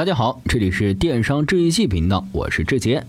[0.00, 3.04] 大家好，这里是电商治愈系频道，我是志杰。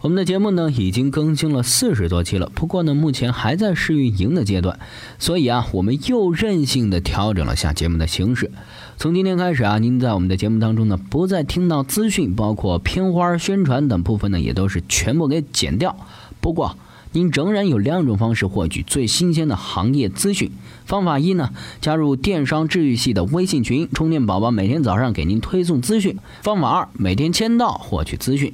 [0.00, 4.78] 我们的节目呢已经更新了四十多期了，不过呢目前还在试运营的阶段，
[5.18, 8.52] 所以啊我们又任性的调整了下节目的形式。
[8.98, 15.96] 从今天开始啊，您在我们的节目当中呢不再听到资讯，包括片花、宣传等部分呢也都是全部给剪掉。
[16.40, 16.78] 不过
[17.18, 20.52] 您仍然有两种方式获取最新鲜的行业资讯。
[20.86, 21.50] 方法一呢，
[21.80, 26.16] 加入电商治愈系的微信群，充电宝宝每天早上给您推送资讯。
[26.42, 28.52] 方法二，每天签到获取资讯。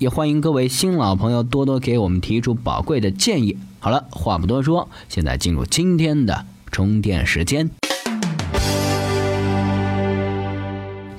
[0.00, 3.56] 也欢迎各位新老朋友多多给我们提出宝贵的建议。
[3.78, 7.70] 好了，话不多说，现在进入今天的充电时间。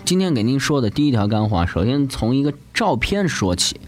[0.03, 3.79] 今天给您说的第一条干货，首先从一个照片说起。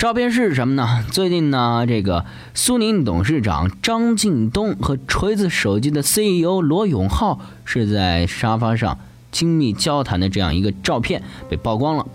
[0.00, 1.04] 照片是什么呢？
[1.10, 8.96] 最近呢，这个苏宁董事长张近东和锤子手机的 CEO 罗永浩是在沙发上
[9.30, 12.06] 亲密交谈的这样一个照片被曝光了。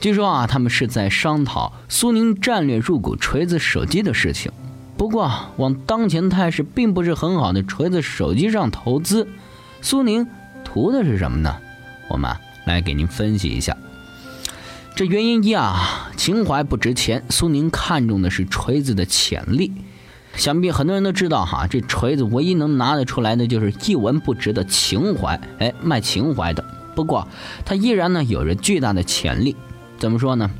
[0.00, 4.50] 据说啊，他们是在商讨苏宁战略入股锤子手机的事情。
[4.96, 9.28] 不过，往当前态势并不是很好的锤子手机上投资，
[9.80, 10.26] 苏宁
[10.64, 11.56] 图的是什么呢？
[12.08, 12.28] 我们
[12.64, 13.76] 来给您分析一下。
[15.00, 19.72] 这原因一啊，情怀不值钱，苏宁看中的是锤子的潜力。
[20.36, 26.62] 想必很多人都知道哈，这锤子唯一能拿得出来的就是一文不值的情怀，哎，卖情怀的。
[26.94, 27.26] 不过，
[27.64, 29.56] 它依然呢有着巨大的潜力。
[29.96, 30.50] 怎么说呢？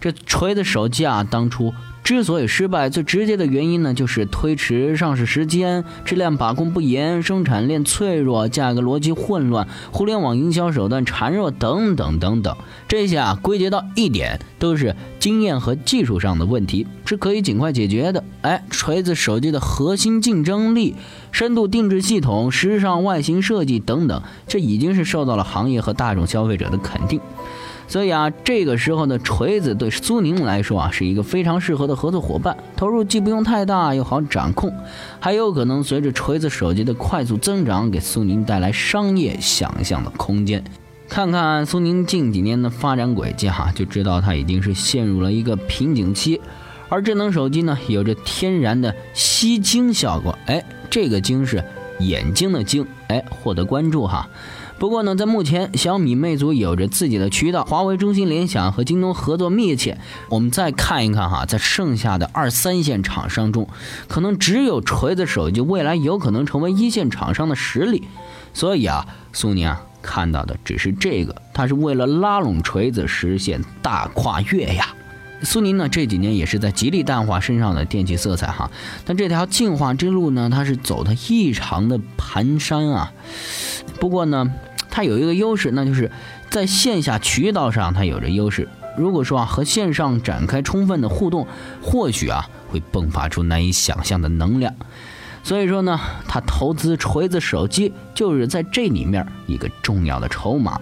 [0.00, 1.74] 这锤子手机啊，当初
[2.04, 12.54] 之所以失败，最直接的原因呢，就是推迟上市时间、质量把控不严、生产链脆弱、价格逻辑混乱、互联网营销手段孱弱等等等等。
[12.86, 18.22] 这些啊，归结到一点，都是经验和技术上的问题，是可以尽快解决的。
[18.42, 20.94] 哎，锤子手机的核心竞争力、
[21.32, 27.18] 深度定制系统、时尚外形设计等等，这已经是受到了行业和大众消费者的肯定。
[27.86, 32.56] 所以啊，这个时候的锤子对苏宁来说啊，是一个非常适合的合作伙伴。
[32.76, 34.72] 投入既不用太大，又好掌控，
[35.20, 40.62] 还有可能随着锤子手机的快速增长，给苏宁带来商业想象的空间。
[41.08, 46.40] 看看苏宁近几年的发展轨迹哈，就知道它已经是陷入了一个瓶颈期。
[46.88, 51.62] 而智能手机呢，有着天然的吸睛效果，哎，这个睛是
[51.98, 54.28] 眼睛的睛，哎，获得关注哈。
[54.78, 59.98] 不过呢，在目前，小米、魅族有着自己的渠道，华为、中兴、联想和京东合作密切。
[60.28, 63.68] 我们再看一看哈，在剩下的二三线厂商中，
[64.08, 68.02] 可能只有锤子手机未来有可能成为一线厂商的实力。
[68.52, 74.88] 所以啊，苏宁啊看到的只是这个，它是为了拉拢锤子，实现大跨越呀。
[75.44, 78.70] 苏宁呢这几年也是在极力淡化身上的电气色彩哈，
[79.04, 83.12] 但这条进化之路呢，它是走的异常的蹒跚啊。
[84.00, 84.52] 不过呢，
[84.90, 86.10] 它有一个优势，那就是
[86.50, 88.68] 在线下渠道上它有着优势。
[88.96, 91.46] 如果说啊和线上展开充分的互动，
[91.82, 94.72] 或许啊会迸发出难以想象的能量。
[95.42, 100.80] 所以说呢，他投资锤子手机就是在这里面一个重要的筹码。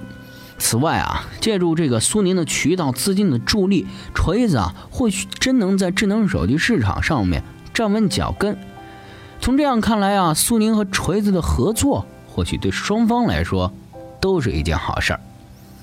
[0.59, 7.43] 此外啊，借助这个苏宁的渠道资金的助力，锤子啊或许真能在智能手机市场上面
[7.75, 8.57] 站稳脚跟。
[9.41, 13.73] 从这样看来啊，苏宁和锤子的合作或许对双方来说
[14.21, 15.21] 都是一件好事儿。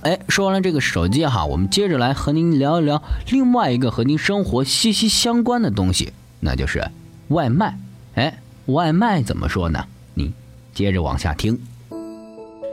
[0.01, 6.89] 哎，说完了这个手机哈，我们接着来和您聊一聊另外一个和您生活息息相关的东西，那就是
[7.27, 7.77] 外卖。
[8.15, 9.85] 哎，外卖怎么说呢？
[10.13, 10.31] 你
[10.73, 11.59] 接着往下听。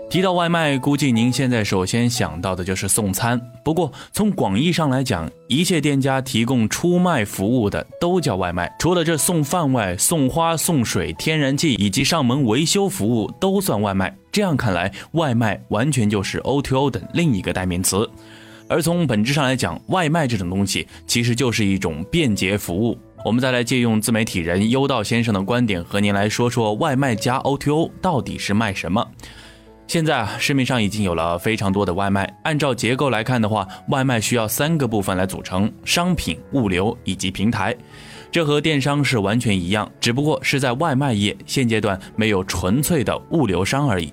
[0.08, 3.40] 提到外卖，估计您现在首先想到的就是送餐。
[3.64, 8.72] 不过，从广义上来讲，一切店家提供出卖服务的都叫外卖。
[8.78, 14.16] 除了这送饭外，送花、送水、天然气以及上门维修服务都算外卖。
[14.30, 18.08] 这样看来，外卖完全就是 O2O 等另一个代名词。
[18.68, 22.96] 而从本质上来讲，外卖这种东西其实就是一种便捷服务。
[23.24, 29.04] 我们再来借用自媒体人优道先生的观点，和您来说说外卖加 O2O 到底是卖什么。
[29.86, 32.28] 现在啊，市面上已经有了非常多的外卖。
[32.42, 37.74] 按照结构来看的话，外卖需要三个部分来组成：商品、物流以及平台。
[38.30, 44.10] 这和电商是完全一样，只不过是在外卖业现阶段没有纯粹的物流商而已。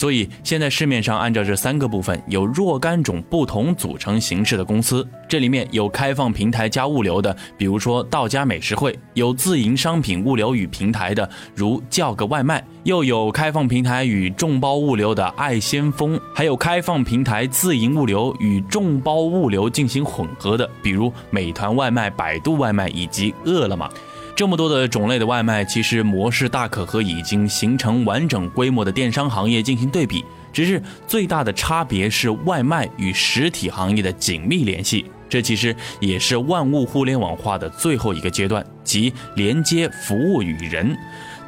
[0.00, 5.06] 所以现在市面上按照这三个部分，有若干种不同组成形式的公司。
[5.28, 23.86] 这里面有开放平台加物流的，比如说道家美食会；有自营商品物流与平台的，如叫个外卖；又有开放平台与众包物流的爱先锋；还有开放平台自营物流与众包物流进行混合的，比如美团外卖、百度外卖以及饿了么。
[24.34, 30.24] 这么多的种类的外卖，其实模式大可和已经形成完整规模的电商行业进行对比。
[30.52, 35.04] 只是最大的差别是外卖与实体行业的紧密联系。
[35.28, 40.96] 这其实也是万物互联网化的最后一个阶段，即连接服务与人，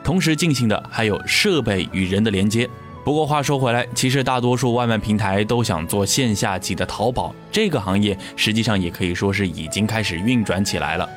[0.05, 2.69] 同时进行的还有设备与人的连接。
[3.05, 11.09] 不过话说回来，其实大多数外卖平台都想做线下级的淘宝，这个行业实际上也可以说是已经开始运转起来了。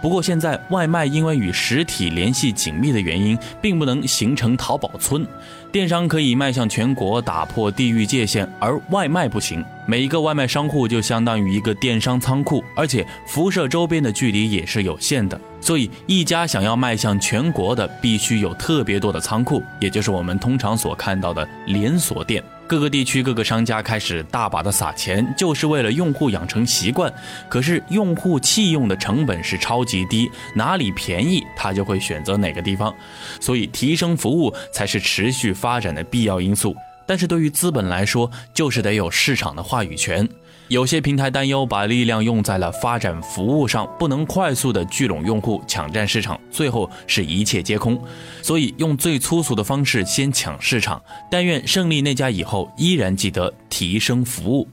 [0.00, 5.26] 不过现在外卖因为与实体联系紧密的原因，并不能形成淘宝村。
[5.74, 9.64] 电商可以迈向全国，打破地域界限，而外卖不行。
[9.88, 15.36] 每一个外卖商户就相当于一个电商仓库，而且辐射周边的距离也是有限的。
[15.60, 22.40] 所以，一家想要迈向全国的，必须有特别多的仓库，也就是我们通常所看到的连锁店。
[22.66, 27.12] 各个地区各个商家开始大把的撒钱，就是为了用户养成习惯。
[27.48, 32.92] 可是用户弃用的成本是超级低，哪里便宜他就会选择哪个地方。
[33.38, 36.74] 所以提升服务才是持续发展的必要因素。
[37.06, 40.26] 但是对于资本来说，就是得有市场的话语权。
[40.68, 48.02] 有些平台担忧把力量用在了发展服务上，不能快速的聚拢用户、抢占市场，最后是一切皆空。
[48.40, 51.00] 所以用最粗俗的方式先抢市场。
[51.30, 54.66] 但愿胜利那家以后依然记得提升服务。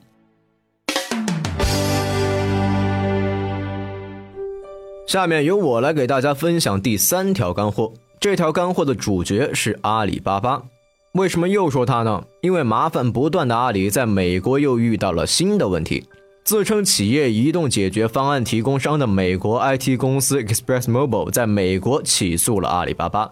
[5.06, 7.92] 下面由我来给大家分享第三条干货。
[8.18, 10.64] 这条干货的主角是阿里巴巴。
[11.14, 12.24] 为什么又说它呢？
[12.40, 16.06] 因为麻烦不断的阿里在美国又遇到了新的问题。
[16.46, 23.30] 自称企业移动解决方案提供商的美国 IT 公司 Express Mobile 在美国起诉了阿里巴巴，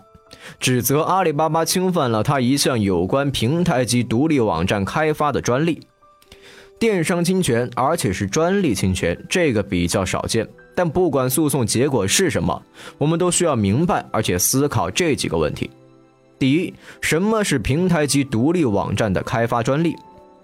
[0.59, 5.81] 指责阿里巴巴侵犯了他一项有关平台及独立网站开发的专利。
[6.77, 10.45] 电商侵权，而且是专利侵权，这个比较少见。
[10.75, 12.61] 但不管诉讼结果是什么，
[12.97, 15.69] 我们都需要明白而且思考这几个问题。
[16.39, 19.95] 第一，什么是平台级独立网站的开发专利？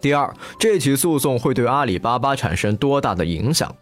[0.02, 3.74] 第二，这起诉讼会对阿里巴巴产生多大的影响？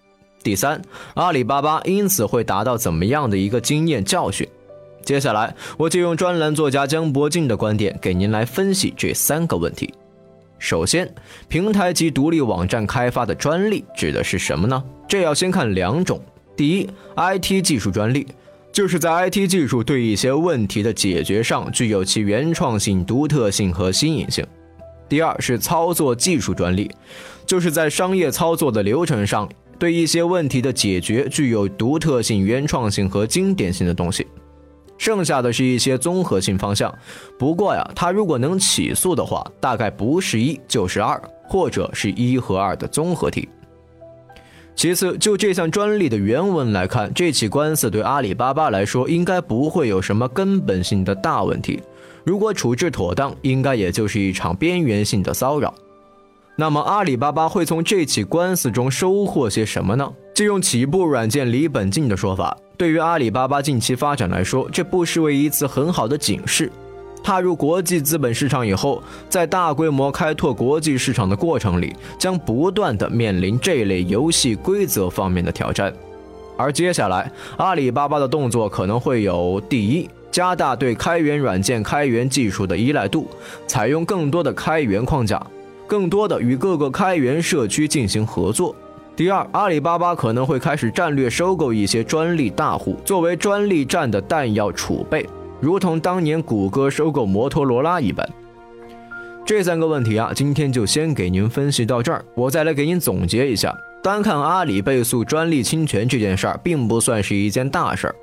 [0.44, 0.80] 第三，
[1.16, 4.48] 阿里巴巴因此会达到怎么样的一个经验教训？
[5.04, 9.94] 接下来，我就用专栏作家江博进的观点给您来分析这三个问题。
[10.60, 11.14] 首先，
[11.50, 14.82] 平台级独立网站开发的专利指的是什么呢？
[15.08, 16.22] 这要先看两种。
[16.56, 16.88] 第一
[17.18, 18.28] ，IT 技术专利。
[18.74, 24.44] 就是在 IT 技术对一些问题的解决上具有其原创性、独特性和新颖性。
[25.08, 26.90] 第二是操作技术专利，
[27.46, 29.48] 就是在商业操作的流程上
[29.78, 34.26] 对一些问题的解决具有独特性、原创性和经典性的东西。
[34.98, 36.92] 剩下的是一些综合性方向。
[37.38, 43.48] 不过呀，它如果能起诉的话，大概不是一就是二，或者是一和二的综合体。
[44.76, 51.82] 其次，就这项专利的原文来看，这起官司对阿里巴巴来说应该不会有什么根本性的大问题。
[52.24, 55.74] 如果处置妥当，应该也就是一场边缘性的骚扰。
[56.56, 60.12] 那么，阿里巴巴会从这起官司中收获些什么呢？
[60.34, 66.72] 借用起步软件李本进的说法，对于阿里巴巴近期发展来说，这不失为一次很好的警示。
[67.24, 75.92] 踏入国际资本市场以后，在大规模开拓国际市场的过程里，将不断的面临这类游戏规则方面的挑战。
[76.58, 83.28] 而接下来，阿里巴巴的动作可能会有：第一，加大对开源软件开源技术的依赖度，
[83.66, 85.42] 采用更多的开源框架，
[85.88, 88.76] 更多的与各个开源社区进行合作；
[89.16, 95.26] 第二，阿里巴巴可能会开始战略收购一些专利大户，作为专利战的弹药储备。
[95.64, 98.30] 如同当年谷歌收购摩托罗拉一般，
[99.46, 102.26] 这三个问题啊，今天就先给您分析到这儿。
[102.36, 108.16] 我再来给您总结一下：单看阿里被诉专利侵权这件事儿，并不算是一件大事儿。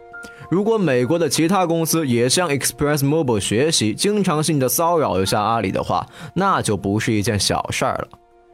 [0.51, 8.09] 如果美国的其他公司也向 Express Mobile 学习，经常性的骚扰一下阿里的话，那就不是一件小事儿了。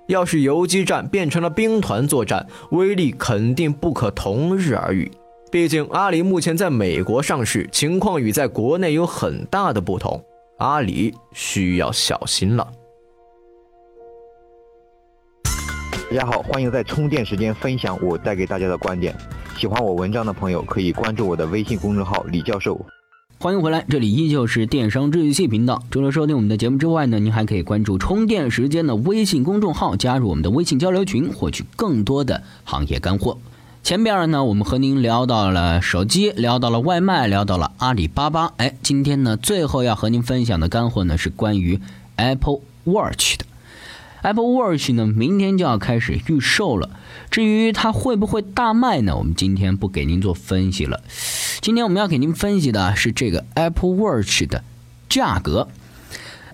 [0.07, 5.11] 要是游击战变成了兵团作战，威力肯定不可同日而语。
[5.49, 10.21] 毕竟，阿里目前在美国上市，情况与在国内有很大的不同，
[10.59, 12.67] 阿里需要小心了。
[16.11, 19.15] 大家好，欢迎在充电时间分享我带给大家的观点。
[19.57, 22.85] 喜欢我文章的朋友可以关注我的微信公众号李教授。
[23.39, 25.81] 欢迎回来，这里依旧是电商治愈系频道。
[25.93, 33.39] 除了收听我们的节目之外呢，您还可以关注充电时间的微信公众号，加入我们的微信交流群，获取更多的行业干货。
[33.87, 38.53] 前边呢，我们和您聊到了手机，聊到了外卖，聊到了阿里巴巴。
[38.57, 41.81] 哎，今天呢，最后要和您分享的干货呢，是关于
[42.17, 43.47] Apple Watch 的。
[44.23, 46.91] Apple Watch 呢，明天就要开始预售了。
[47.31, 49.17] 至于它会不会大卖呢？
[49.17, 51.01] 我们今天不给您做分析了。
[51.61, 54.65] 今天我们要给您分析的是这个 Apple Watch 的
[55.09, 55.69] 价格。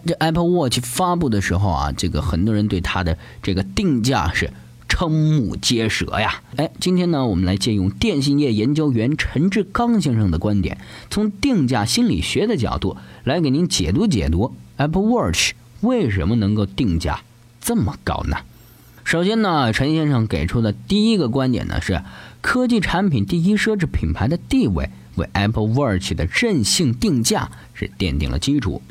[0.06, 4.52] 这 Apple Watch 发布的时候啊，这个很多人对它的这个定价是
[4.92, 6.42] 瞠目结舌呀。
[6.56, 10.76] 哎，今天呢，我们来借用电信业研究员陈志刚先生的观点，
[11.08, 17.22] 从定价心理学的角度来给您解读解读 Apple Watch 为什么能够定价
[17.60, 18.36] 这么高呢？
[19.02, 22.02] 首先呢，陈先生给出的第一个观点呢是，
[22.42, 28.82] 科技产品第一奢侈品牌的地位为 Apple Watch 的任性定价是奠定了基础。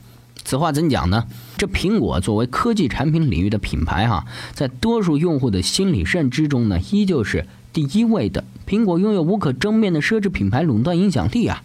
[0.43, 1.25] 此话怎讲呢？
[1.57, 8.43] 这苹果作为科技产品领域的品牌哈，在多数用户的心理认知中呢，依旧是第一位的。
[8.67, 11.63] 苹果拥有无可争辩的奢侈品牌垄断影响力啊，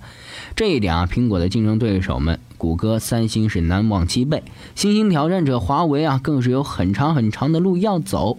[0.54, 2.38] 这一点啊，苹果的竞争对手们。
[2.59, 4.42] 谷歌、三星是难忘其背，
[4.75, 8.38] 新兴挑战者华为啊，更是有很长很长的路要走。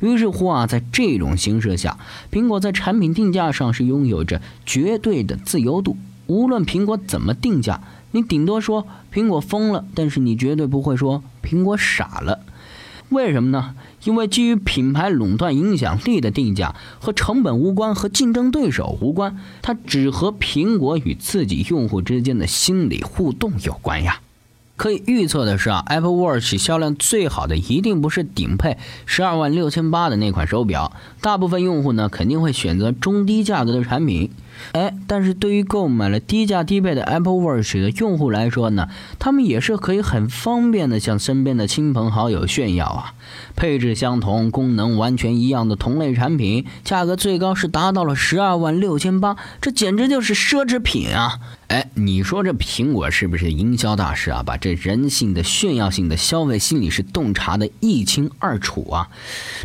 [0.00, 1.98] 于是乎啊，在这种形势下，
[2.32, 5.98] 苹果在产品定价上是拥有着绝对的自由度。
[6.26, 12.40] 无论苹果怎么定价，你顶多说苹果疯了，但是你绝对不会说苹果傻了。
[13.08, 13.74] 为什么呢？
[14.04, 24.20] 因为基于品牌垄断影响力的定价和成本无关，和竞争对手无关，它只和苹果与自己用户之间的心理互动有关呀。
[24.76, 34.30] 可以预测的是啊，Apple Watch 销量最好的一定不是顶配十二万六千八的那款手表，大部分用户呢肯定会选择中低价格的产品。
[34.72, 38.88] 哎，但是对于购买了低价低配的 Apple Watch 的用户来说呢，
[39.18, 43.14] 他们也是可以很方便的向身边的亲朋好友炫耀啊。
[43.56, 51.38] 配置相同、功能完全一样的同类产品，价格最高是达到了十二万六千八，这简直就是奢侈品啊！
[51.68, 54.42] 哎，你说这苹果是不是营销大师啊？
[54.44, 59.08] 把这人性的炫耀性的消费心理是洞察的一清二楚啊！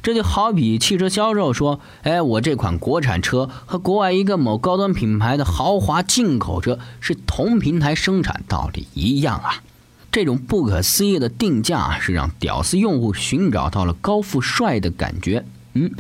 [0.04, 9.64] 这就好比汽车销售说：“哎，我这款国产车和国外一个某高端端品牌的豪华进口车是同平台生产，道理一样啊！”
[10.12, 15.44] 这种不可思议的定价是让屌丝用户寻找到了高富帅的感觉。
[15.78, 15.92] 嗯，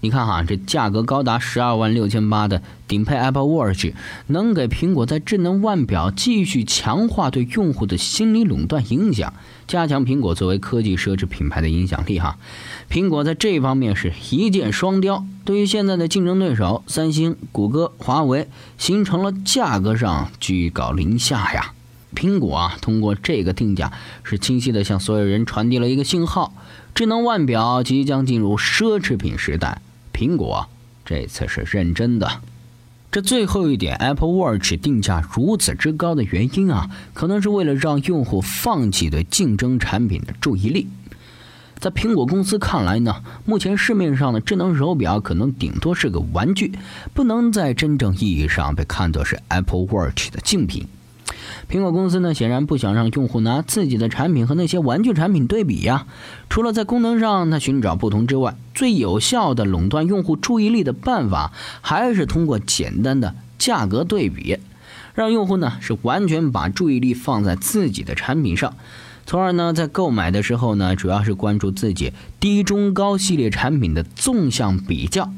[0.00, 3.92] 你看哈，这价格高达十二万六千八的顶配 Apple Watch，
[4.28, 9.34] 能给苹果在智能腕表继续强化对用户的心理垄断影响，
[9.66, 12.38] 加强苹果作为科技奢侈品牌的影响力哈。
[12.90, 21.74] 苹果在这方面是一箭双雕，对于现在的竞争对手三星、谷歌、华为，形成了价格上居高临下呀。
[22.14, 23.92] 苹果啊，通过这个定价，
[24.24, 26.54] 是清晰的向所有人传递了一个信号：
[26.98, 29.80] 智能腕表即将进入奢侈品时代。
[30.12, 30.68] 苹果
[31.04, 32.40] 这次是认真的。
[33.12, 40.88] 这最后一点，Apple Watch 定价如此之高的原因啊，可能是为了让用户放弃对竞争产品的注意力。
[41.78, 46.72] 在苹果公司看来呢，目前市面上的智能手表可能顶多是个玩具，
[47.14, 50.88] 不能在真正意义上被看作是 Apple Watch 的竞品。
[51.70, 56.06] 苹果公司呢，显然不想让用户拿自己的产品和那些玩具产品对比呀。
[56.48, 64.56] 除了在功能上它寻找不同之外，最有效的垄断用户注意力的办法，还是通过简单的价格对比，
[65.14, 68.74] 让用户呢是完全把注意力放在自己的产品上，
[69.26, 75.30] 从而呢在购买的时候呢，主要是关注自己低、中、高系列产品的纵向比较。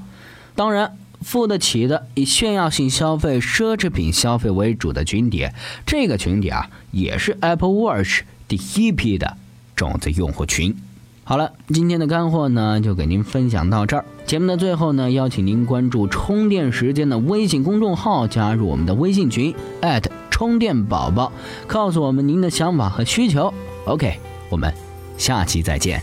[0.54, 0.96] 当然。
[1.20, 5.48] 付得起的以炫耀性消费、奢侈品消费为主的群体，
[5.86, 9.36] 这个群体啊，也是 Apple Watch 第一批的
[9.76, 10.76] 种子用户群。
[11.22, 14.04] 好了，今天的干货呢，就给您分享到这儿。
[14.26, 19.54] 节目的最后呢，邀请您关注充电时间的微信公众号，加入我们的微信群
[20.30, 21.30] 充电宝宝，
[21.66, 23.52] 告诉我们您的想法和需求。
[23.84, 24.72] OK，我们
[25.18, 26.02] 下期再见。